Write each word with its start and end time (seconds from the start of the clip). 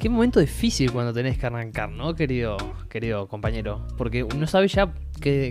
Qué 0.00 0.08
momento 0.08 0.40
difícil 0.40 0.92
cuando 0.92 1.12
tenés 1.12 1.38
que 1.38 1.46
arrancar, 1.46 1.90
¿no, 1.90 2.14
querido, 2.14 2.56
querido 2.88 3.26
compañero? 3.28 3.86
Porque 3.98 4.24
no 4.24 4.46
sabes 4.46 4.72
ya 4.72 4.86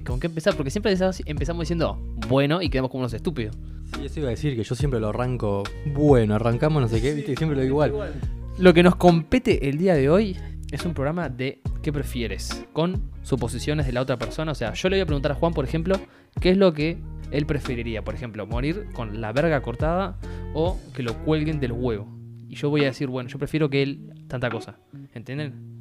con 0.06 0.20
qué 0.20 0.28
empezar, 0.28 0.56
porque 0.56 0.72
siempre 0.72 0.94
empezamos- 0.94 1.60
diciendo 1.60 1.98
bueno 2.28 2.62
y 2.62 2.70
quedamos 2.70 2.90
como 2.90 3.02
unos 3.02 3.14
estúpidos. 3.14 3.58
Sí, 3.94 4.06
eso 4.06 4.20
iba 4.22 4.30
a 4.30 4.32
decir 4.32 4.56
que 4.56 4.64
yo 4.64 4.76
siempre 4.76 5.00
lo 5.00 5.10
arranco. 5.10 5.64
Bueno, 5.94 6.36
arrancamos 6.36 6.82
no 6.82 6.88
sé 6.88 7.02
qué, 7.02 7.14
viste, 7.14 7.36
siempre 7.36 7.58
lo 7.58 7.64
digo 7.64 7.86
igual. 7.86 8.14
Lo 8.58 8.74
que 8.74 8.84
nos 8.84 8.96
compete 8.96 9.68
el 9.70 9.78
día 9.78 9.96
de 9.96 10.10
hoy 10.10 10.38
es 10.72 10.86
un 10.86 10.94
programa 10.94 11.28
de 11.30 11.62
¿qué 11.82 11.92
prefieres? 11.92 12.66
Con 12.74 13.12
suposiciones 13.24 13.86
de 13.86 13.94
la 13.94 14.02
otra 14.02 14.18
persona. 14.18 14.52
O 14.52 14.56
sea, 14.56 14.74
yo 14.74 14.90
le 14.90 14.98
voy 14.98 15.02
a 15.02 15.06
preguntar 15.06 15.32
a 15.32 15.36
Juan, 15.36 15.54
por 15.54 15.66
ejemplo, 15.66 16.00
qué 16.40 16.52
es 16.52 16.58
lo 16.58 16.74
que 16.74 16.98
él 17.32 17.46
preferiría. 17.46 18.04
Por 18.04 18.16
ejemplo, 18.16 18.46
morir 18.46 18.88
con 18.94 19.22
la 19.22 19.32
verga 19.32 19.62
cortada 19.62 20.18
o 20.54 20.80
que 20.94 21.04
lo 21.04 21.18
cuelguen 21.24 21.60
del 21.60 21.72
huevo. 21.72 22.08
Y 22.48 22.56
yo 22.56 22.70
voy 22.70 22.82
a 22.82 22.86
decir, 22.86 23.08
bueno, 23.08 23.30
yo 23.30 23.40
prefiero 23.40 23.70
que 23.70 23.82
él 23.82 24.14
tanta 24.28 24.50
cosa. 24.50 24.78
¿Entienden? 25.14 25.72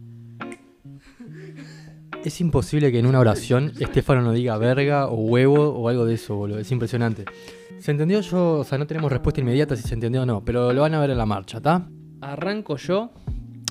Es 2.24 2.40
imposible 2.40 2.92
que 2.92 2.98
en 2.98 3.06
una 3.06 3.18
oración 3.18 3.72
Estefano 3.78 4.20
no 4.22 4.32
diga 4.32 4.58
verga 4.58 5.06
o 5.06 5.14
huevo 5.14 5.70
o 5.70 5.88
algo 5.88 6.04
de 6.04 6.14
eso, 6.14 6.36
boludo. 6.36 6.58
Es 6.58 6.70
impresionante. 6.70 7.24
¿Se 7.78 7.90
entendió 7.90 8.20
yo? 8.20 8.58
O 8.58 8.64
sea, 8.64 8.76
no 8.76 8.86
tenemos 8.86 9.10
respuesta 9.10 9.40
inmediata 9.40 9.74
si 9.74 9.82
se 9.82 9.94
entendió 9.94 10.22
o 10.22 10.26
no, 10.26 10.44
pero 10.44 10.72
lo 10.72 10.82
van 10.82 10.94
a 10.94 11.00
ver 11.00 11.10
en 11.10 11.18
la 11.18 11.24
marcha, 11.24 11.56
¿está? 11.58 11.88
Arranco 12.20 12.76
yo 12.76 13.10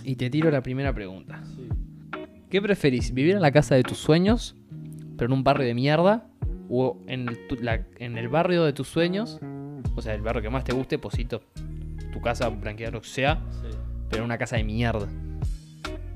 y 0.03 0.15
te 0.15 0.31
tiro 0.31 0.49
la 0.49 0.63
primera 0.63 0.91
pregunta. 0.91 1.43
¿Qué 2.49 2.61
preferís? 2.61 3.13
¿Vivir 3.13 3.35
en 3.35 3.41
la 3.41 3.51
casa 3.51 3.75
de 3.75 3.83
tus 3.83 3.97
sueños, 3.97 4.55
pero 5.17 5.27
en 5.27 5.33
un 5.37 5.43
barrio 5.43 5.65
de 5.67 5.73
mierda? 5.73 6.25
¿O 6.69 6.97
en 7.07 7.27
el, 7.29 7.47
tu- 7.47 7.55
la- 7.61 7.85
en 7.97 8.17
el 8.17 8.27
barrio 8.27 8.63
de 8.63 8.73
tus 8.73 8.87
sueños? 8.87 9.39
O 9.95 10.01
sea, 10.01 10.13
el 10.15 10.21
barrio 10.21 10.41
que 10.41 10.49
más 10.49 10.63
te 10.63 10.73
guste, 10.73 10.97
Posito, 10.97 11.41
tu 12.11 12.21
casa, 12.21 12.49
blanquear 12.49 12.93
lo 12.93 13.01
que 13.01 13.07
sea, 13.07 13.41
pero 14.09 14.23
en 14.23 14.25
una 14.25 14.37
casa 14.37 14.55
de 14.57 14.63
mierda. 14.63 15.07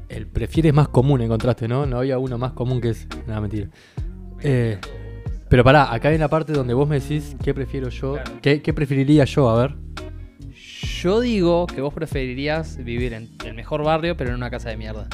El 0.09 0.27
prefieres 0.27 0.73
más 0.73 0.87
común 0.89 1.21
encontraste, 1.21 1.67
¿no? 1.67 1.85
No 1.85 1.97
había 1.99 2.19
uno 2.19 2.37
más 2.37 2.53
común 2.53 2.81
que 2.81 2.89
es. 2.89 3.07
Nada, 3.27 3.41
mentira. 3.41 3.67
Eh, 4.41 4.77
pero 5.49 5.63
pará, 5.63 5.91
acá 5.93 6.09
hay 6.09 6.17
la 6.17 6.27
parte 6.29 6.53
donde 6.53 6.73
vos 6.73 6.87
me 6.87 6.99
decís 6.99 7.35
qué 7.43 7.53
prefiero 7.53 7.89
yo. 7.89 8.13
Claro. 8.13 8.31
¿Qué, 8.41 8.61
qué 8.61 8.73
preferiría 8.73 9.25
yo? 9.25 9.49
A 9.49 9.59
ver. 9.59 9.75
Yo 11.01 11.19
digo 11.19 11.67
que 11.67 11.81
vos 11.81 11.93
preferirías 11.93 12.77
vivir 12.83 13.13
en 13.13 13.29
el 13.45 13.53
mejor 13.55 13.83
barrio, 13.83 14.15
pero 14.15 14.29
en 14.31 14.35
una 14.37 14.49
casa 14.49 14.69
de 14.69 14.77
mierda. 14.77 15.07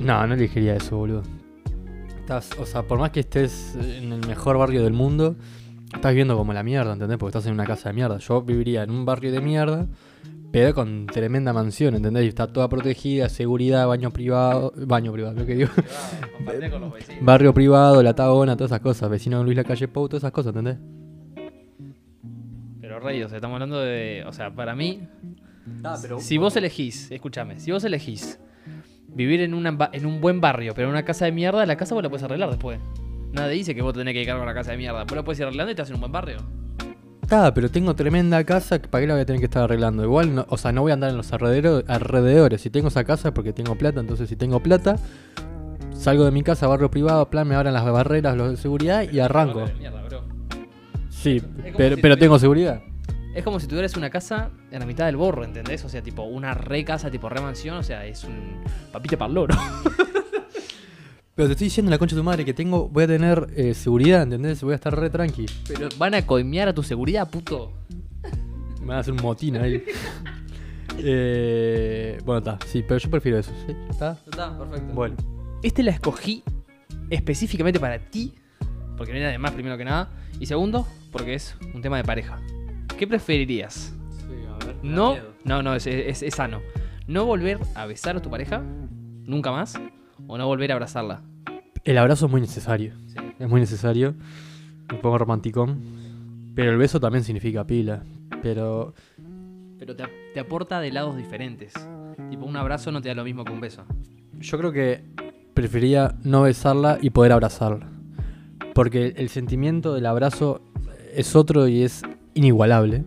No, 0.00 0.26
no 0.26 0.34
elegiría 0.34 0.76
eso, 0.76 0.96
boludo. 0.96 1.22
Estás, 2.20 2.50
o 2.58 2.66
sea, 2.66 2.82
por 2.82 2.98
más 2.98 3.10
que 3.10 3.20
estés 3.20 3.76
en 3.76 4.12
el 4.12 4.26
mejor 4.26 4.56
barrio 4.56 4.82
del 4.82 4.92
mundo, 4.92 5.36
estás 5.92 6.12
viviendo 6.12 6.36
como 6.36 6.52
la 6.52 6.62
mierda, 6.62 6.92
¿entendés? 6.92 7.18
Porque 7.18 7.30
estás 7.36 7.46
en 7.46 7.52
una 7.52 7.66
casa 7.66 7.90
de 7.90 7.94
mierda. 7.94 8.18
Yo 8.18 8.42
viviría 8.42 8.82
en 8.82 8.90
un 8.90 9.04
barrio 9.04 9.30
de 9.32 9.40
mierda, 9.40 9.86
pero 10.52 10.74
con 10.74 11.06
tremenda 11.06 11.52
mansión, 11.52 11.94
¿entendés? 11.94 12.24
Y 12.24 12.28
está 12.28 12.46
toda 12.46 12.68
protegida, 12.68 13.28
seguridad, 13.28 13.86
baño 13.86 14.10
privado. 14.10 14.72
Baño 14.76 15.12
privado, 15.12 15.34
lo 15.34 15.46
que 15.46 15.54
digo. 15.54 15.70
con 16.70 16.80
los 16.80 16.92
vecinos. 16.92 17.24
Barrio 17.24 17.52
privado, 17.52 18.02
la 18.02 18.14
tagona, 18.14 18.56
todas 18.56 18.70
esas 18.70 18.80
cosas. 18.80 19.10
Vecino 19.10 19.38
de 19.38 19.44
Luis 19.44 19.56
Lacalle 19.56 19.88
Pou, 19.88 20.08
todas 20.08 20.22
esas 20.22 20.32
cosas, 20.32 20.54
¿entendés? 20.56 20.78
Pero 22.80 23.00
rey, 23.00 23.22
o 23.22 23.28
sea, 23.28 23.36
estamos 23.36 23.56
hablando 23.56 23.80
de. 23.80 24.24
O 24.26 24.32
sea, 24.32 24.54
para 24.54 24.74
mí, 24.74 25.00
Ah, 25.84 25.96
pero 26.00 26.20
Si 26.20 26.38
vos 26.38 26.56
elegís, 26.56 27.10
escúchame, 27.10 27.60
si 27.60 27.70
vos 27.70 27.84
elegís 27.84 28.40
vivir 29.14 29.40
en, 29.40 29.54
una, 29.54 29.90
en 29.92 30.06
un 30.06 30.20
buen 30.20 30.40
barrio, 30.40 30.72
pero 30.74 30.88
en 30.88 30.92
una 30.92 31.04
casa 31.04 31.24
de 31.24 31.32
mierda, 31.32 31.64
la 31.66 31.76
casa 31.76 31.94
vos 31.94 32.02
la 32.02 32.08
puedes 32.08 32.24
arreglar 32.24 32.48
después. 32.50 32.78
Nadie 33.32 33.54
dice 33.54 33.74
que 33.74 33.82
vos 33.82 33.94
tenés 33.94 34.14
que 34.14 34.22
ir 34.22 34.28
con 34.30 34.44
la 34.44 34.54
casa 34.54 34.72
de 34.72 34.76
mierda. 34.76 35.04
Vos 35.04 35.12
la 35.16 35.22
puedes 35.24 35.38
ir 35.38 35.46
arreglando 35.46 35.70
y 35.70 35.72
estás 35.74 35.88
en 35.88 35.94
un 35.96 36.00
buen 36.00 36.12
barrio. 36.12 36.38
Está, 37.22 37.54
pero 37.54 37.70
tengo 37.70 37.94
tremenda 37.94 38.42
casa, 38.42 38.80
que 38.82 38.88
¿para 38.88 39.02
qué 39.02 39.06
la 39.06 39.14
voy 39.14 39.22
a 39.22 39.26
tener 39.26 39.38
que 39.38 39.44
estar 39.44 39.62
arreglando? 39.62 40.02
Igual, 40.02 40.34
no- 40.34 40.46
o 40.48 40.56
sea, 40.58 40.72
no 40.72 40.82
voy 40.82 40.90
a 40.90 40.94
andar 40.94 41.10
en 41.10 41.16
los 41.16 41.32
alrededores, 41.32 41.88
alrededores. 41.88 42.60
Si 42.60 42.70
tengo 42.70 42.88
esa 42.88 43.04
casa 43.04 43.28
es 43.28 43.34
porque 43.34 43.52
tengo 43.52 43.76
plata, 43.76 44.00
entonces 44.00 44.28
si 44.28 44.34
tengo 44.34 44.60
plata, 44.60 44.96
salgo 45.92 46.24
de 46.24 46.32
mi 46.32 46.42
casa, 46.42 46.66
barrio 46.66 46.90
privado, 46.90 47.30
plan, 47.30 47.46
me 47.46 47.54
abran 47.54 47.72
las 47.74 47.84
barreras, 47.84 48.36
los 48.36 48.50
de 48.50 48.56
seguridad 48.56 49.04
y 49.08 49.20
arranco. 49.20 49.64
Mierda, 49.78 50.02
bro. 50.02 50.22
Sí, 51.08 51.40
pero, 51.40 51.64
si 51.64 51.72
pero 51.76 51.96
tuviera- 51.96 52.16
tengo 52.16 52.38
seguridad. 52.40 52.82
Es 53.34 53.44
como 53.44 53.60
si 53.60 53.68
tuvieras 53.68 53.96
una 53.96 54.10
casa 54.10 54.50
en 54.72 54.80
la 54.80 54.86
mitad 54.86 55.06
del 55.06 55.16
borro, 55.16 55.44
¿entendés? 55.44 55.84
O 55.84 55.88
sea, 55.88 56.02
tipo 56.02 56.22
una 56.22 56.52
re 56.52 56.84
casa, 56.84 57.10
tipo 57.10 57.28
re 57.28 57.40
mansión, 57.40 57.76
o 57.76 57.82
sea, 57.82 58.04
es 58.04 58.24
un 58.24 58.60
papita 58.92 59.16
para 59.16 59.28
el 59.28 59.34
loro. 59.34 59.54
Pero 61.36 61.48
te 61.48 61.52
estoy 61.52 61.66
diciendo 61.66 61.90
la 61.90 61.98
concha 61.98 62.16
de 62.16 62.20
tu 62.20 62.24
madre 62.24 62.44
que 62.44 62.52
tengo, 62.52 62.88
voy 62.88 63.04
a 63.04 63.06
tener 63.06 63.46
eh, 63.56 63.72
seguridad, 63.72 64.24
¿entendés? 64.24 64.62
Voy 64.62 64.72
a 64.72 64.74
estar 64.74 64.94
re 64.98 65.08
tranqui. 65.10 65.46
Pero 65.68 65.88
van 65.96 66.14
a 66.14 66.26
coimear 66.26 66.68
a 66.68 66.74
tu 66.74 66.82
seguridad, 66.82 67.30
puto. 67.30 67.72
Me 68.80 68.88
van 68.88 68.96
a 68.96 69.00
hacer 69.00 69.14
un 69.14 69.22
motín 69.22 69.56
ahí. 69.56 69.82
Eh, 71.02 72.18
bueno, 72.26 72.40
está, 72.40 72.58
sí, 72.66 72.84
pero 72.86 72.98
yo 72.98 73.08
prefiero 73.08 73.38
eso, 73.38 73.52
¿sí? 73.66 73.74
¿Está? 73.88 74.18
Está, 74.30 74.58
perfecto. 74.58 74.92
Bueno. 74.92 75.16
Este 75.62 75.82
la 75.82 75.92
escogí 75.92 76.42
específicamente 77.08 77.80
para 77.80 77.98
ti, 78.10 78.34
porque 78.98 79.12
no 79.12 79.16
hay 79.16 79.24
nadie 79.24 79.38
más, 79.38 79.52
primero 79.52 79.78
que 79.78 79.84
nada. 79.84 80.10
Y 80.38 80.44
segundo, 80.44 80.86
porque 81.10 81.32
es 81.34 81.56
un 81.72 81.80
tema 81.80 81.96
de 81.96 82.04
pareja. 82.04 82.38
¿Qué 83.00 83.06
preferirías? 83.06 83.94
No, 84.82 85.16
no, 85.44 85.62
no, 85.62 85.74
es, 85.74 85.86
es- 85.86 86.22
es 86.22 86.34
sano. 86.34 86.60
¿No 87.06 87.24
volver 87.24 87.58
a 87.74 87.86
besar 87.86 88.14
a 88.16 88.20
tu 88.20 88.28
pareja? 88.28 88.62
¿Nunca 89.24 89.50
más? 89.50 89.72
¿O 90.26 90.36
no 90.36 90.46
volver 90.46 90.70
a 90.70 90.74
abrazarla? 90.74 91.22
El 91.84 91.96
abrazo 91.96 92.26
es 92.26 92.30
muy 92.32 92.42
necesario. 92.42 92.92
Sí. 93.06 93.16
Es 93.38 93.48
muy 93.48 93.58
necesario. 93.58 94.14
Me 94.92 94.98
pongo 94.98 95.16
romanticón. 95.16 95.80
Pero 96.54 96.72
el 96.72 96.76
beso 96.76 97.00
también 97.00 97.24
significa 97.24 97.66
pila. 97.66 98.02
Pero 98.42 98.92
Pero 99.78 99.96
te, 99.96 100.04
te 100.34 100.40
aporta 100.40 100.78
de 100.82 100.92
lados 100.92 101.16
diferentes. 101.16 101.72
Tipo, 102.28 102.44
un 102.44 102.56
abrazo 102.58 102.92
no 102.92 103.00
te 103.00 103.08
da 103.08 103.14
lo 103.14 103.24
mismo 103.24 103.46
que 103.46 103.52
un 103.52 103.60
beso. 103.62 103.86
yo 104.38 104.58
creo 104.58 104.72
que 104.72 105.02
prefería 105.54 106.16
no 106.22 106.42
besarla 106.42 106.98
y 107.00 107.08
poder 107.08 107.32
abrazarla. 107.32 107.88
Porque 108.74 109.14
el 109.16 109.30
sentimiento 109.30 109.94
del 109.94 110.04
abrazo 110.04 110.60
es 111.14 111.34
otro 111.34 111.66
y 111.66 111.82
es 111.82 112.02
inigualable. 112.34 113.04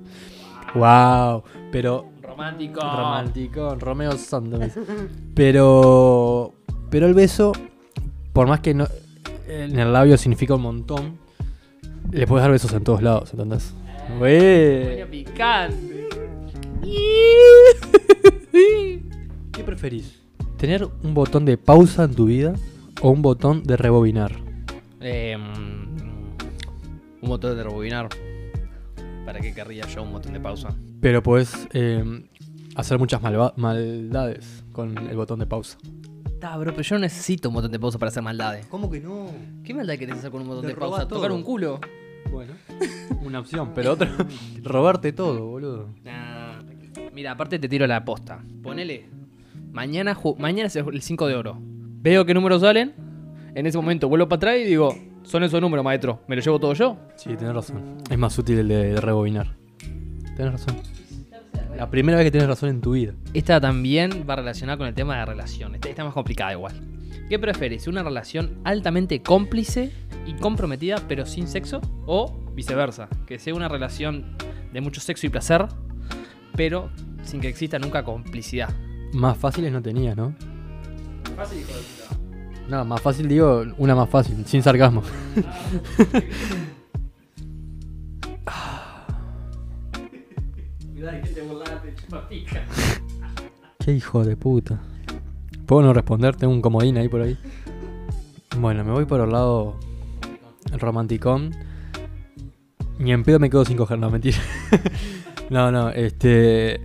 Wow. 0.75 1.43
Pero 1.71 2.13
Romántico. 2.33 2.81
Romanticón, 2.81 3.79
Romeo 3.79 4.11
Santos. 4.13 4.71
Pero. 5.35 6.53
Pero 6.89 7.07
el 7.07 7.13
beso, 7.13 7.51
por 8.33 8.47
más 8.47 8.59
que 8.59 8.73
no. 8.73 8.87
En 9.47 9.77
el 9.77 9.93
labio 9.93 10.17
significa 10.17 10.55
un 10.55 10.63
montón. 10.63 11.17
Le 12.11 12.27
puedes 12.27 12.43
dar 12.43 12.51
besos 12.51 12.73
en 12.73 12.83
todos 12.83 13.01
lados, 13.01 13.31
¿entendés? 13.33 13.73
Güey. 14.17 14.93
Coño 14.93 15.07
picante. 15.07 16.07
¿Qué 18.51 19.63
preferís? 19.65 20.21
¿Tener 20.57 20.87
un 21.03 21.13
botón 21.13 21.45
de 21.45 21.57
pausa 21.57 22.03
en 22.03 22.15
tu 22.15 22.25
vida 22.25 22.53
o 23.01 23.09
un 23.09 23.21
botón 23.21 23.63
de 23.63 23.77
rebobinar? 23.77 24.31
Eh, 25.01 25.37
mm, 25.37 27.23
un 27.23 27.29
botón 27.29 27.55
de 27.57 27.63
rebobinar. 27.63 28.09
¿Para 29.25 29.39
qué 29.39 29.53
querría 29.53 29.87
yo 29.87 30.03
un 30.03 30.11
botón 30.11 30.33
de 30.33 30.39
pausa? 30.39 30.75
Pero 30.99 31.23
podés 31.23 31.67
eh, 31.73 32.03
hacer 32.75 32.99
muchas 32.99 33.21
maldades 33.21 34.63
con 34.71 34.97
el 34.97 35.15
botón 35.15 35.39
de 35.39 35.45
pausa. 35.45 35.77
Está, 36.25 36.57
bro, 36.57 36.71
pero 36.71 36.83
yo 36.83 36.95
no 36.95 37.01
necesito 37.01 37.47
un 37.49 37.55
botón 37.55 37.71
de 37.71 37.79
pausa 37.79 37.97
para 37.97 38.09
hacer 38.09 38.21
maldades. 38.21 38.65
¿Cómo 38.67 38.89
que 38.89 38.99
no? 38.99 39.27
¿Qué 39.63 39.73
maldad 39.73 39.95
querés 39.95 40.17
hacer 40.17 40.29
con 40.29 40.41
un 40.41 40.47
botón 40.47 40.63
Te 40.63 40.69
de 40.69 40.75
pausa? 40.75 41.07
¿Tocar 41.07 41.31
un 41.31 41.41
culo? 41.41 41.79
Bueno, 42.31 42.53
una 43.23 43.39
opción, 43.39 43.71
pero 43.73 43.93
otra. 43.93 44.11
robarte 44.63 45.13
todo, 45.13 45.45
boludo. 45.45 45.89
Nah, 46.03 46.61
Mira, 47.13 47.31
aparte 47.31 47.59
te 47.59 47.69
tiro 47.69 47.85
la 47.87 48.03
posta. 48.03 48.43
Ponele. 48.61 49.05
Mañana, 49.71 50.17
mañana 50.37 50.67
es 50.67 50.75
el 50.75 51.01
5 51.01 51.27
de 51.27 51.35
oro. 51.35 51.57
Veo 51.59 52.25
qué 52.25 52.33
números 52.33 52.61
salen. 52.61 52.93
En 53.55 53.65
ese 53.65 53.77
momento 53.77 54.09
vuelvo 54.09 54.27
para 54.27 54.37
atrás 54.37 54.57
y 54.57 54.63
digo, 54.65 54.95
son 55.23 55.43
esos 55.43 55.61
números, 55.61 55.83
maestro. 55.83 56.21
¿Me 56.27 56.35
los 56.35 56.45
llevo 56.45 56.59
todo 56.59 56.73
yo? 56.73 56.97
Sí, 57.15 57.35
tenés 57.35 57.53
razón. 57.53 57.97
Es 58.09 58.17
más 58.17 58.37
útil 58.37 58.59
el 58.59 58.67
de, 58.67 58.93
de 58.93 59.01
rebobinar. 59.01 59.55
Tenés 60.35 60.51
razón. 60.53 60.77
La 61.75 61.89
primera 61.89 62.17
vez 62.17 62.25
que 62.25 62.31
tenés 62.31 62.47
razón 62.47 62.69
en 62.69 62.81
tu 62.81 62.91
vida. 62.91 63.13
Esta 63.33 63.59
también 63.59 64.25
va 64.29 64.35
relacionada 64.35 64.77
con 64.77 64.87
el 64.87 64.93
tema 64.93 65.17
de 65.17 65.25
relación. 65.25 65.75
Esta 65.75 65.89
está 65.89 66.03
más 66.03 66.13
complicada 66.13 66.53
igual. 66.53 66.73
¿Qué 67.29 67.39
preferís? 67.39 67.87
¿Una 67.87 68.03
relación 68.03 68.59
altamente 68.63 69.21
cómplice 69.21 69.91
y 70.25 70.33
comprometida 70.33 70.97
pero 71.07 71.25
sin 71.25 71.47
sexo? 71.47 71.81
¿O 72.05 72.37
viceversa? 72.53 73.09
Que 73.25 73.39
sea 73.39 73.55
una 73.55 73.67
relación 73.67 74.37
de 74.71 74.81
mucho 74.81 75.01
sexo 75.01 75.25
y 75.25 75.29
placer 75.29 75.67
pero 76.55 76.91
sin 77.23 77.41
que 77.41 77.47
exista 77.47 77.79
nunca 77.79 78.03
complicidad. 78.03 78.69
Más 79.13 79.37
fáciles 79.37 79.71
no 79.71 79.81
tenías, 79.81 80.15
¿no? 80.15 80.35
Fácil, 81.35 81.59
hijo 81.59 81.73
de 81.73 81.81
puta. 81.81 82.22
No, 82.69 82.85
más 82.85 83.01
fácil 83.01 83.27
digo, 83.27 83.63
una 83.77 83.93
más 83.95 84.09
fácil, 84.09 84.45
sin 84.45 84.63
sarcasmo. 84.63 85.03
Qué 93.79 93.91
hijo 93.93 94.23
de 94.23 94.37
puta. 94.37 94.79
¿Puedo 95.65 95.81
no 95.83 95.93
responder? 95.93 96.35
Tengo 96.35 96.53
un 96.53 96.61
comodín 96.61 96.97
ahí 96.97 97.09
por 97.09 97.21
ahí. 97.21 97.37
Bueno, 98.57 98.83
me 98.83 98.91
voy 98.91 99.05
por 99.05 99.19
el 99.21 99.31
lado. 99.31 99.79
romanticón. 100.79 101.51
Ni 102.99 103.11
en 103.11 103.23
pedo 103.23 103.39
me 103.39 103.49
quedo 103.49 103.65
sin 103.65 103.75
coger, 103.75 103.99
no, 103.99 104.09
mentira. 104.09 104.37
no, 105.49 105.71
no, 105.71 105.89
este. 105.89 106.79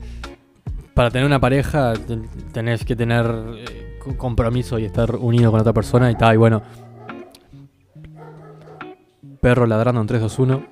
Para 0.94 1.10
tener 1.10 1.26
una 1.26 1.38
pareja 1.40 1.92
ten- 1.94 2.28
tenés 2.52 2.84
que 2.84 2.96
tener 2.96 3.26
eh, 3.56 3.87
compromiso 4.16 4.78
y 4.78 4.84
estar 4.84 5.16
unido 5.16 5.50
con 5.50 5.60
otra 5.60 5.72
persona 5.72 6.10
y 6.10 6.16
tal. 6.16 6.34
Y 6.34 6.38
bueno. 6.38 6.62
Perro 9.40 9.66
ladrando 9.66 10.00
en 10.00 10.06
3, 10.06 10.20
2, 10.20 10.38
1. 10.38 10.66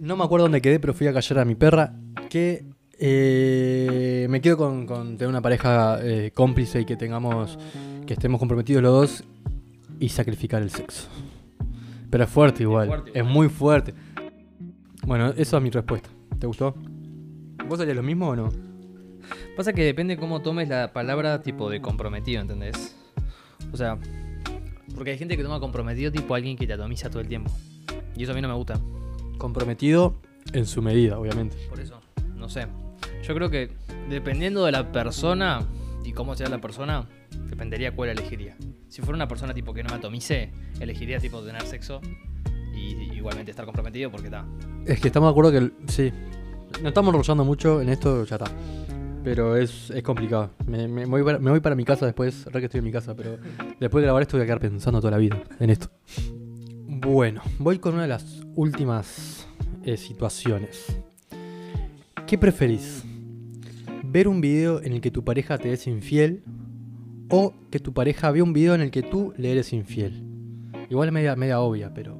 No 0.00 0.16
me 0.16 0.24
acuerdo 0.24 0.44
dónde 0.44 0.62
quedé, 0.62 0.80
pero 0.80 0.94
fui 0.94 1.06
a 1.06 1.12
callar 1.12 1.40
a 1.40 1.44
mi 1.44 1.54
perra. 1.54 1.92
Que 2.28 2.64
eh, 2.98 4.26
me 4.30 4.40
quedo 4.40 4.56
con, 4.56 4.86
con 4.86 5.16
tener 5.16 5.28
una 5.28 5.42
pareja 5.42 5.98
eh, 6.02 6.32
cómplice 6.34 6.80
y 6.80 6.84
que 6.84 6.96
tengamos. 6.96 7.58
que 8.06 8.14
estemos 8.14 8.38
comprometidos 8.38 8.82
los 8.82 8.92
dos 8.92 9.24
y 10.00 10.08
sacrificar 10.08 10.62
el 10.62 10.70
sexo. 10.70 11.08
Pero 12.10 12.24
es 12.24 12.30
fuerte 12.30 12.62
igual, 12.64 12.88
es, 12.88 12.94
fuerte 12.94 13.22
muy 13.22 13.48
fuerte. 13.48 13.94
Bueno, 15.06 15.28
esa 15.36 15.58
es 15.58 15.62
mi 15.62 15.70
respuesta. 15.70 16.08
¿Te 16.38 16.46
gustó? 16.46 16.74
¿Vos 17.68 17.78
harías 17.78 17.96
lo 17.96 18.02
mismo 18.02 18.30
o 18.30 18.36
no? 18.36 18.69
Pasa 19.60 19.74
que 19.74 19.84
depende 19.84 20.16
cómo 20.16 20.40
tomes 20.40 20.70
la 20.70 20.90
palabra 20.90 21.42
tipo 21.42 21.68
de 21.68 21.82
comprometido, 21.82 22.40
¿entendés? 22.40 22.96
O 23.74 23.76
sea, 23.76 23.98
porque 24.94 25.10
hay 25.10 25.18
gente 25.18 25.36
que 25.36 25.42
toma 25.42 25.60
comprometido 25.60 26.10
tipo 26.10 26.34
alguien 26.34 26.56
que 26.56 26.66
te 26.66 26.72
atomiza 26.72 27.10
todo 27.10 27.20
el 27.20 27.28
tiempo. 27.28 27.52
Y 28.16 28.22
eso 28.22 28.32
a 28.32 28.34
mí 28.34 28.40
no 28.40 28.48
me 28.48 28.54
gusta. 28.54 28.80
Comprometido 29.36 30.14
en 30.54 30.64
su 30.64 30.80
medida, 30.80 31.18
obviamente. 31.18 31.58
Por 31.68 31.78
eso, 31.78 32.00
no 32.36 32.48
sé. 32.48 32.68
Yo 33.22 33.34
creo 33.34 33.50
que 33.50 33.70
dependiendo 34.08 34.64
de 34.64 34.72
la 34.72 34.90
persona 34.92 35.66
y 36.06 36.12
cómo 36.12 36.34
sea 36.36 36.48
la 36.48 36.62
persona, 36.62 37.06
dependería 37.50 37.94
cuál 37.94 38.08
elegiría. 38.08 38.56
Si 38.88 39.02
fuera 39.02 39.16
una 39.16 39.28
persona 39.28 39.52
tipo 39.52 39.74
que 39.74 39.82
no 39.82 39.90
me 39.90 39.96
atomice, 39.96 40.52
elegiría 40.80 41.18
tipo 41.18 41.42
tener 41.42 41.66
sexo 41.66 42.00
y 42.74 43.12
igualmente 43.14 43.50
estar 43.50 43.66
comprometido 43.66 44.10
porque 44.10 44.28
está. 44.28 44.46
Es 44.86 44.98
que 45.00 45.08
estamos 45.08 45.26
de 45.28 45.30
acuerdo 45.32 45.50
que. 45.50 45.58
el- 45.58 45.74
sí. 45.86 46.10
No 46.80 46.88
estamos 46.88 47.12
enrollando 47.12 47.44
mucho 47.44 47.82
en 47.82 47.90
esto, 47.90 48.24
ya 48.24 48.36
está. 48.36 48.50
Pero 49.22 49.56
es, 49.56 49.90
es 49.90 50.02
complicado. 50.02 50.50
Me, 50.66 50.88
me 50.88 51.04
voy 51.04 51.22
para, 51.22 51.38
me 51.38 51.50
voy 51.50 51.60
para 51.60 51.74
mi 51.76 51.84
casa 51.84 52.06
después. 52.06 52.46
Re 52.46 52.60
que 52.60 52.66
estoy 52.66 52.78
en 52.78 52.84
mi 52.84 52.92
casa, 52.92 53.14
pero 53.14 53.38
después 53.78 54.00
de 54.02 54.06
grabar 54.06 54.22
esto 54.22 54.36
voy 54.36 54.44
a 54.44 54.46
quedar 54.46 54.60
pensando 54.60 55.00
toda 55.00 55.10
la 55.10 55.18
vida 55.18 55.42
en 55.58 55.70
esto. 55.70 55.88
Bueno, 56.86 57.42
voy 57.58 57.78
con 57.78 57.94
una 57.94 58.02
de 58.02 58.08
las 58.08 58.40
últimas 58.54 59.46
eh, 59.84 59.96
situaciones. 59.96 60.96
¿Qué 62.26 62.38
preferís? 62.38 63.04
¿Ver 64.04 64.26
un 64.26 64.40
video 64.40 64.82
en 64.82 64.92
el 64.94 65.00
que 65.00 65.10
tu 65.10 65.22
pareja 65.24 65.58
te 65.58 65.72
es 65.72 65.86
infiel? 65.86 66.42
¿O 67.28 67.54
que 67.70 67.78
tu 67.78 67.92
pareja 67.92 68.30
vea 68.30 68.42
un 68.42 68.52
video 68.52 68.74
en 68.74 68.80
el 68.80 68.90
que 68.90 69.02
tú 69.02 69.32
le 69.36 69.52
eres 69.52 69.72
infiel? 69.72 70.24
Igual 70.88 71.08
es 71.08 71.12
media, 71.14 71.36
media 71.36 71.60
obvia, 71.60 71.92
pero. 71.94 72.18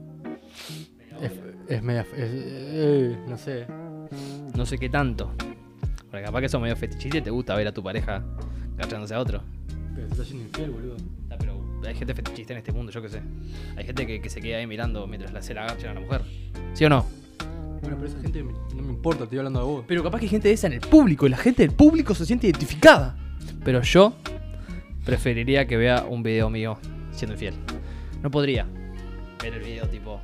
Es, 1.21 1.33
es 1.69 1.83
media. 1.83 2.03
es- 2.17 2.31
eh, 2.33 3.19
no 3.29 3.37
sé. 3.37 3.67
No 4.57 4.67
sé 4.67 4.79
qué 4.79 4.89
tanto. 4.89 5.33
Porque 6.11 6.25
capaz 6.25 6.41
que 6.41 6.49
sos 6.49 6.61
medio 6.61 6.77
fetichista 6.77 7.19
y 7.19 7.23
te 7.23 7.31
gusta 7.31 7.55
ver 7.55 7.69
a 7.69 7.73
tu 7.73 7.83
pareja 7.83 8.25
cachándose 8.77 9.15
a 9.15 9.21
otro. 9.21 9.43
Pero 9.95 10.07
te 10.07 10.13
está 10.13 10.25
siendo 10.25 10.45
infiel, 10.45 10.71
boludo. 10.71 10.97
Ah, 11.31 11.37
Pero 11.39 11.63
hay 11.87 11.95
gente 11.95 12.15
fetichista 12.15 12.53
en 12.53 12.59
este 12.59 12.73
mundo, 12.73 12.91
yo 12.93 13.01
qué 13.03 13.09
sé. 13.09 13.23
Hay 13.77 13.85
gente 13.85 14.07
que, 14.07 14.21
que 14.21 14.29
se 14.31 14.41
queda 14.41 14.59
ahí 14.59 14.67
mirando 14.67 15.07
mientras 15.07 15.33
la 15.33 15.43
se 15.43 15.55
la 15.55 15.65
agachan 15.65 15.91
a 15.91 15.95
la 15.95 16.01
mujer. 16.01 16.23
¿Sí 16.75 16.85
o 16.85 16.89
no? 16.89 17.07
Bueno, 17.83 17.97
pero 17.97 18.07
esa 18.09 18.21
gente 18.21 18.43
me- 18.43 18.53
no 18.53 18.83
me 18.83 18.91
importa, 18.93 19.25
estoy 19.25 19.39
hablando 19.39 19.61
de 19.61 19.65
vos. 19.67 19.85
Pero 19.87 20.03
capaz 20.03 20.19
que 20.19 20.25
hay 20.27 20.31
gente 20.31 20.49
de 20.49 20.55
esa 20.55 20.67
en 20.67 20.75
el 20.75 20.81
público 20.81 21.27
y 21.27 21.31
la 21.31 21.37
gente 21.39 21.63
del 21.63 21.75
público 21.75 22.15
se 22.15 22.27
siente 22.27 22.47
identificada. 22.47 23.17
Pero 23.65 23.81
yo 23.83 24.15
preferiría 25.05 25.67
que 25.67 25.77
vea 25.77 26.05
un 26.09 26.23
video 26.23 26.51
mío 26.51 26.79
siendo 27.13 27.35
infiel. 27.35 27.55
No 28.23 28.31
podría 28.31 28.67
ver 29.43 29.55
el 29.55 29.63
video 29.63 29.87
tipo. 29.89 30.21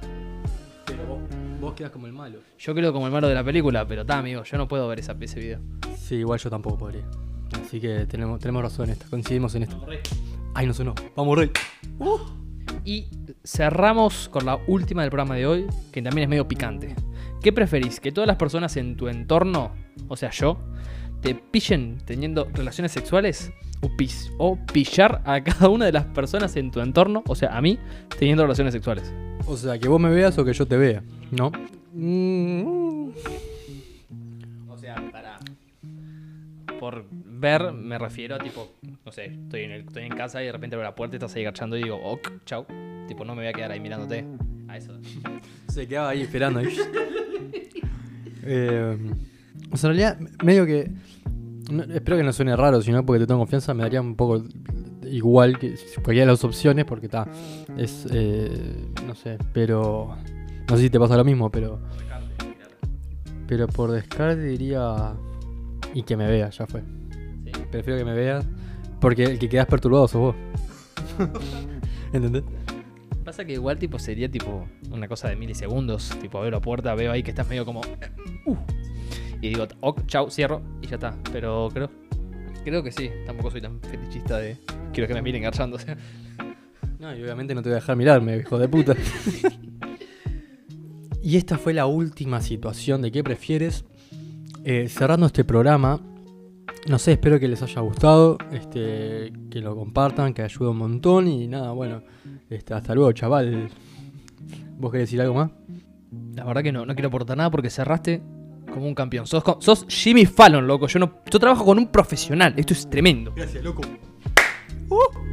Pero 0.84 1.06
vos, 1.06 1.18
vos 1.60 1.74
quedas 1.74 1.90
como 1.90 2.06
el 2.06 2.12
malo. 2.12 2.40
Yo 2.58 2.74
creo 2.74 2.92
como 2.92 3.06
el 3.06 3.12
malo 3.12 3.28
de 3.28 3.34
la 3.34 3.44
película, 3.44 3.86
pero 3.86 4.02
está, 4.02 4.18
amigo, 4.18 4.42
yo 4.44 4.58
no 4.58 4.68
puedo 4.68 4.86
ver 4.88 5.00
esa, 5.00 5.16
ese 5.20 5.40
video. 5.40 5.60
Sí, 5.96 6.16
igual 6.16 6.38
yo 6.38 6.50
tampoco 6.50 6.78
podría. 6.78 7.04
Así 7.60 7.80
que 7.80 8.06
tenemos, 8.06 8.40
tenemos 8.40 8.62
razón 8.62 8.86
en 8.86 8.92
esta, 8.92 9.06
coincidimos 9.08 9.54
en 9.54 9.64
esto. 9.64 9.84
Ay, 10.54 10.66
no 10.66 10.74
sonó. 10.74 10.94
Vamos, 11.14 11.38
rey. 11.38 11.50
Y 12.84 13.06
cerramos 13.44 14.28
con 14.28 14.46
la 14.46 14.58
última 14.66 15.02
del 15.02 15.10
programa 15.10 15.34
de 15.36 15.46
hoy, 15.46 15.66
que 15.92 16.02
también 16.02 16.24
es 16.24 16.28
medio 16.28 16.48
picante. 16.48 16.94
¿Qué 17.42 17.52
preferís? 17.52 18.00
¿Que 18.00 18.12
todas 18.12 18.26
las 18.26 18.36
personas 18.36 18.76
en 18.76 18.96
tu 18.96 19.08
entorno, 19.08 19.72
o 20.08 20.16
sea 20.16 20.30
yo, 20.30 20.58
te 21.26 21.34
pillen 21.34 21.98
teniendo 22.04 22.48
relaciones 22.54 22.92
sexuales? 22.92 23.50
O, 23.80 23.88
pis- 23.96 24.30
o 24.38 24.56
pillar 24.72 25.22
a 25.24 25.40
cada 25.44 25.68
una 25.68 25.84
de 25.86 25.92
las 25.92 26.04
personas 26.04 26.54
en 26.56 26.70
tu 26.70 26.80
entorno, 26.80 27.22
o 27.26 27.34
sea, 27.34 27.56
a 27.56 27.60
mí, 27.60 27.78
teniendo 28.18 28.42
relaciones 28.44 28.72
sexuales. 28.72 29.12
O 29.46 29.56
sea, 29.56 29.76
que 29.78 29.88
vos 29.88 30.00
me 30.00 30.08
veas 30.10 30.38
o 30.38 30.44
que 30.44 30.52
yo 30.52 30.66
te 30.66 30.76
vea, 30.76 31.02
¿no? 31.32 31.50
Mm, 31.92 33.08
O 34.68 34.78
sea, 34.78 34.94
para. 35.10 35.38
Por 36.78 37.06
ver, 37.10 37.72
me 37.72 37.98
refiero 37.98 38.34
a 38.36 38.38
tipo, 38.38 38.72
no 39.04 39.10
sé, 39.12 39.26
estoy 39.26 39.62
en, 39.62 39.70
el- 39.72 39.80
estoy 39.86 40.04
en 40.04 40.14
casa 40.16 40.42
y 40.42 40.46
de 40.46 40.52
repente 40.52 40.76
abro 40.76 40.84
la 40.86 40.94
puerta 40.94 41.16
y 41.16 41.18
estás 41.18 41.34
ahí 41.34 41.42
agachando 41.42 41.76
y 41.76 41.82
digo, 41.82 41.96
ok, 42.02 42.44
chau. 42.44 42.66
Tipo, 43.08 43.24
no 43.24 43.34
me 43.34 43.42
voy 43.42 43.48
a 43.48 43.52
quedar 43.52 43.72
ahí 43.72 43.80
mirándote. 43.80 44.24
A 44.68 44.76
eso. 44.76 44.92
Se 45.68 45.86
quedaba 45.88 46.10
ahí 46.10 46.22
esperando. 46.22 46.60
Eh, 48.48 48.96
o 49.72 49.76
sea, 49.76 49.90
en 49.90 49.96
realidad, 49.96 50.20
medio 50.44 50.64
que. 50.66 50.88
No- 51.70 51.82
espero 51.84 52.16
que 52.16 52.22
no 52.22 52.32
suene 52.32 52.54
raro, 52.56 52.80
sino 52.82 53.04
porque 53.04 53.20
te 53.20 53.26
tengo 53.26 53.40
confianza, 53.40 53.74
me 53.74 53.82
daría 53.82 54.00
un 54.00 54.16
poco 54.16 54.42
igual 55.04 55.58
que 55.58 55.74
cualquiera 56.02 56.26
de 56.26 56.32
las 56.32 56.44
opciones, 56.44 56.84
porque 56.84 57.06
está. 57.06 57.26
Es. 57.76 58.06
eh, 58.10 58.86
no 59.06 59.14
sé, 59.14 59.38
pero. 59.52 60.16
No 60.68 60.76
sé 60.76 60.82
si 60.82 60.90
te 60.90 60.98
pasa 60.98 61.16
lo 61.16 61.24
mismo, 61.24 61.50
pero. 61.50 61.78
Pero 63.46 63.68
por 63.68 63.90
descarte 63.92 64.42
diría. 64.42 65.14
Y 65.94 66.02
que 66.02 66.16
me 66.16 66.26
veas, 66.26 66.58
ya 66.58 66.66
fue. 66.66 66.82
Sí. 67.44 67.52
Prefiero 67.70 67.98
que 67.98 68.04
me 68.04 68.14
veas. 68.14 68.44
Porque 69.00 69.24
el 69.24 69.38
que 69.38 69.48
quedas 69.48 69.66
perturbado 69.66 70.08
sos 70.08 70.20
vos. 70.20 70.34
¿Entendés? 72.12 72.42
Pasa 73.24 73.44
que 73.44 73.54
igual 73.54 73.78
tipo 73.78 73.98
sería 73.98 74.30
tipo 74.30 74.66
una 74.90 75.08
cosa 75.08 75.28
de 75.28 75.36
milisegundos. 75.36 76.10
Tipo, 76.20 76.38
abro 76.38 76.50
la 76.50 76.60
puerta, 76.60 76.94
veo 76.94 77.12
ahí 77.12 77.22
que 77.22 77.30
estás 77.30 77.48
medio 77.48 77.64
como. 77.64 77.80
uh, 78.46 78.56
y 79.40 79.48
digo, 79.50 79.66
ok, 79.80 80.06
chau, 80.06 80.30
cierro 80.30 80.62
y 80.82 80.86
ya 80.86 80.96
está. 80.96 81.14
Pero 81.32 81.68
creo. 81.72 81.90
Creo 82.64 82.82
que 82.82 82.90
sí. 82.90 83.10
Tampoco 83.26 83.50
soy 83.50 83.60
tan 83.60 83.80
fetichista 83.80 84.38
de. 84.38 84.56
Quiero 84.92 85.08
que 85.08 85.14
me 85.14 85.22
miren 85.22 85.42
garchándose. 85.42 85.96
No, 86.98 87.14
y 87.14 87.22
obviamente 87.22 87.54
no 87.54 87.62
te 87.62 87.68
voy 87.68 87.74
a 87.74 87.80
dejar 87.80 87.96
mirarme, 87.96 88.38
hijo 88.38 88.58
de 88.58 88.68
puta. 88.68 88.94
y 91.22 91.36
esta 91.36 91.58
fue 91.58 91.74
la 91.74 91.86
última 91.86 92.40
situación 92.40 93.02
de 93.02 93.12
qué 93.12 93.22
prefieres. 93.22 93.84
Eh, 94.64 94.88
cerrando 94.88 95.26
este 95.26 95.44
programa, 95.44 96.00
no 96.88 96.98
sé, 96.98 97.12
espero 97.12 97.38
que 97.38 97.46
les 97.46 97.62
haya 97.62 97.80
gustado, 97.82 98.38
este, 98.50 99.32
que 99.50 99.60
lo 99.60 99.76
compartan, 99.76 100.34
que 100.34 100.42
ayude 100.42 100.70
un 100.70 100.78
montón 100.78 101.28
y 101.28 101.46
nada, 101.46 101.70
bueno, 101.70 102.02
este, 102.50 102.74
hasta 102.74 102.94
luego, 102.94 103.12
chaval. 103.12 103.68
¿Vos 104.78 104.90
querés 104.90 105.08
decir 105.08 105.20
algo 105.20 105.34
más? 105.34 105.50
La 106.34 106.44
verdad 106.44 106.62
que 106.62 106.72
no, 106.72 106.84
no 106.86 106.94
quiero 106.94 107.08
aportar 107.08 107.36
nada 107.36 107.50
porque 107.50 107.70
cerraste 107.70 108.22
como 108.76 108.88
un 108.88 108.94
campeón. 108.94 109.26
Sos, 109.26 109.42
sos 109.60 109.86
Jimmy 109.88 110.26
Fallon, 110.26 110.66
loco. 110.66 110.86
Yo, 110.86 110.98
no, 110.98 111.20
yo 111.30 111.38
trabajo 111.38 111.64
con 111.64 111.78
un 111.78 111.88
profesional. 111.88 112.54
Esto 112.56 112.74
es 112.74 112.88
tremendo. 112.88 113.32
Gracias, 113.34 113.64
loco. 113.64 113.82
Uh. 114.88 115.25